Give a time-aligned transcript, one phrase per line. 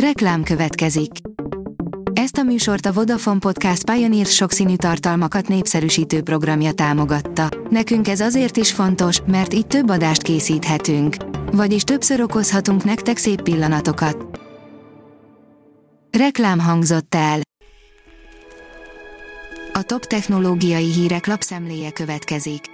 [0.00, 1.10] Reklám következik.
[2.12, 7.48] Ezt a műsort a Vodafone Podcast Pioneer sokszínű tartalmakat népszerűsítő programja támogatta.
[7.70, 11.16] Nekünk ez azért is fontos, mert így több adást készíthetünk.
[11.52, 14.40] Vagyis többször okozhatunk nektek szép pillanatokat.
[16.18, 17.40] Reklám hangzott el.
[19.72, 22.64] A top technológiai hírek lapszemléje következik.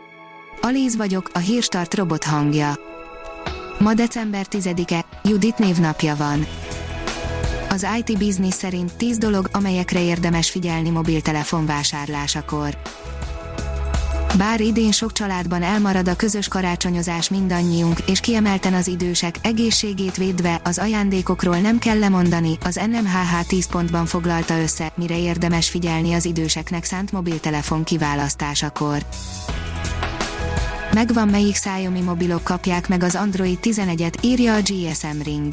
[0.61, 2.75] Alíz vagyok, a hírstart robot hangja.
[3.79, 6.47] Ma december 10-e, Judit névnapja van.
[7.73, 12.77] Az IT Business szerint 10 dolog, amelyekre érdemes figyelni mobiltelefon vásárlásakor.
[14.39, 20.61] Bár idén sok családban elmarad a közös karácsonyozás mindannyiunk, és kiemelten az idősek egészségét védve
[20.65, 26.25] az ajándékokról nem kell lemondani, az NMHH 10 pontban foglalta össze, mire érdemes figyelni az
[26.25, 29.07] időseknek szánt mobiltelefon kiválasztásakor.
[30.95, 35.53] Megvan melyik szájomi mobilok kapják meg az Android 11-et, írja a GSM Ring.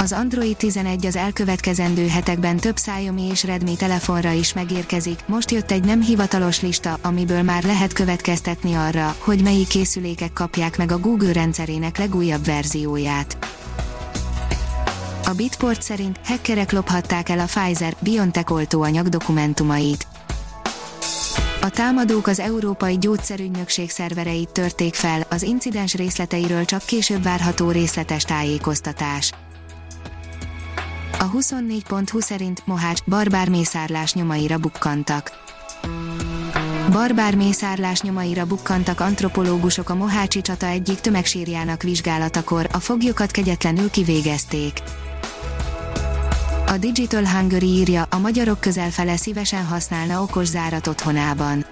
[0.00, 5.20] Az Android 11 az elkövetkezendő hetekben több Xiaomi és Redmi telefonra is megérkezik.
[5.26, 10.76] Most jött egy nem hivatalos lista, amiből már lehet következtetni arra, hogy melyik készülékek kapják
[10.76, 13.36] meg a Google rendszerének legújabb verzióját.
[15.24, 20.06] A Bitport szerint hackerek lophatták el a Pfizer-BioNTech oltóanyag dokumentumait.
[21.60, 28.22] A támadók az Európai Gyógyszerügynökség szervereit törték fel, az incidens részleteiről csak később várható részletes
[28.22, 29.32] tájékoztatás.
[31.22, 35.30] A 24.20 szerint Mohács barbár mészárlás nyomaira bukkantak.
[36.92, 44.82] Barbár mészárlás nyomaira bukkantak antropológusok a Mohácsi csata egyik tömegsírjának vizsgálatakor, a foglyokat kegyetlenül kivégezték.
[46.66, 51.64] A Digital Hungary írja, a magyarok közelfele szívesen használna okos zárat otthonában.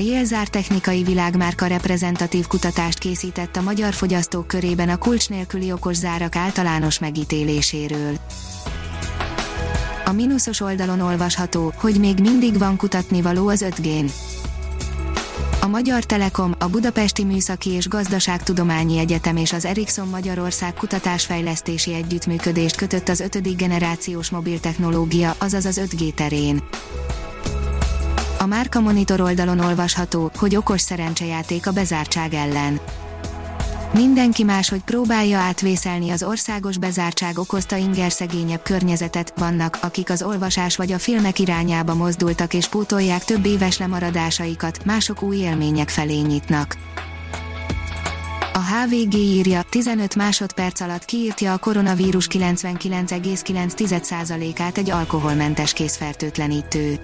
[0.00, 6.36] Jelzár technikai világmárka reprezentatív kutatást készített a magyar fogyasztók körében a kulcs nélküli okos zárak
[6.36, 8.16] általános megítéléséről.
[10.04, 14.10] A mínuszos oldalon olvasható, hogy még mindig van kutatni való az 5G-n.
[15.60, 22.76] A Magyar Telekom, a Budapesti Műszaki és Gazdaságtudományi Egyetem és az Ericsson Magyarország kutatásfejlesztési együttműködést
[22.76, 23.56] kötött az 5.
[23.56, 26.62] generációs mobiltechnológia, azaz az 5G terén.
[28.42, 32.80] A Márka Monitor oldalon olvasható, hogy okos szerencsejáték a bezártság ellen.
[33.92, 40.76] Mindenki máshogy próbálja átvészelni az országos bezártság okozta inger szegényebb környezetet, vannak, akik az olvasás
[40.76, 46.76] vagy a filmek irányába mozdultak és pótolják több éves lemaradásaikat, mások új élmények felé nyitnak.
[48.52, 57.00] A HVG írja, 15 másodperc alatt kiírtja a koronavírus 99,9%-át egy alkoholmentes készfertőtlenítő.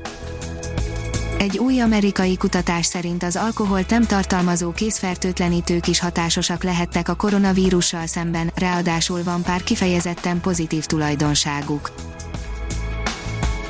[1.38, 8.06] Egy új amerikai kutatás szerint az alkoholt nem tartalmazó készfertőtlenítők is hatásosak lehettek a koronavírussal
[8.06, 11.92] szemben, ráadásul van pár kifejezetten pozitív tulajdonságuk.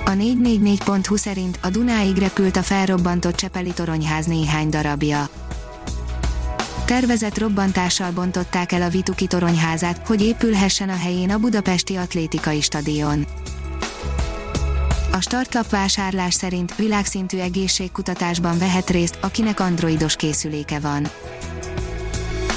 [0.05, 5.29] A 444.hu szerint a Dunáig repült a felrobbantott Csepeli toronyház néhány darabja.
[6.85, 13.27] Tervezett robbantással bontották el a Vituki toronyházát, hogy épülhessen a helyén a budapesti atlétikai stadion.
[15.17, 21.07] A startlap vásárlás szerint világszintű egészségkutatásban vehet részt, akinek androidos készüléke van.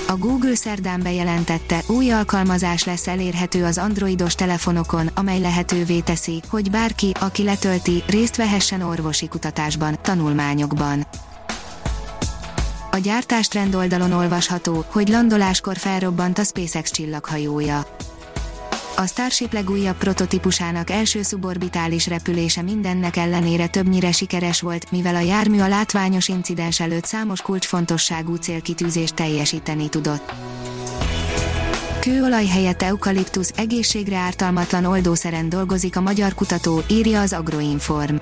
[0.07, 6.69] A Google szerdán bejelentette, új alkalmazás lesz elérhető az androidos telefonokon, amely lehetővé teszi, hogy
[6.71, 11.07] bárki, aki letölti, részt vehessen orvosi kutatásban, tanulmányokban.
[12.91, 17.85] A gyártás trend oldalon olvasható, hogy landoláskor felrobbant a SpaceX csillaghajója
[18.99, 25.59] a Starship legújabb prototípusának első szuborbitális repülése mindennek ellenére többnyire sikeres volt, mivel a jármű
[25.59, 30.33] a látványos incidens előtt számos kulcsfontosságú célkitűzést teljesíteni tudott.
[31.99, 38.15] Kőolaj helyett eukaliptusz egészségre ártalmatlan oldószeren dolgozik a magyar kutató, írja az Agroinform.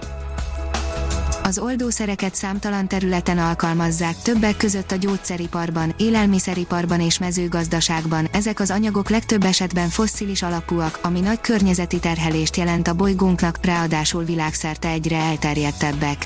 [1.47, 8.27] Az oldószereket számtalan területen alkalmazzák, többek között a gyógyszeriparban, élelmiszeriparban és mezőgazdaságban.
[8.31, 14.23] Ezek az anyagok legtöbb esetben fosszilis alapúak, ami nagy környezeti terhelést jelent a bolygónknak, ráadásul
[14.23, 16.25] világszerte egyre elterjedtebbek.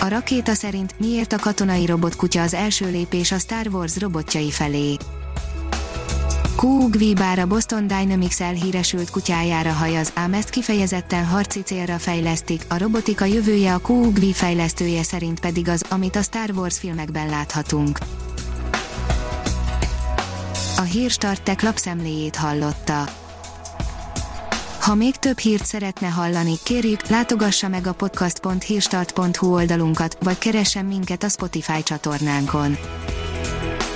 [0.00, 4.96] A rakéta szerint miért a katonai robotkutya az első lépés a Star Wars robotjai felé.
[6.64, 12.78] QUGV bár a Boston Dynamics elhíresült kutyájára hajaz, ám ezt kifejezetten harci célra fejlesztik, a
[12.78, 17.98] robotika jövője a QUGV fejlesztője szerint pedig az, amit a Star Wars filmekben láthatunk.
[20.76, 23.04] A hírstartek lapszemléjét hallotta.
[24.80, 31.22] Ha még több hírt szeretne hallani, kérjük, látogassa meg a podcast.hírstart.hu oldalunkat, vagy keressen minket
[31.22, 32.76] a Spotify csatornánkon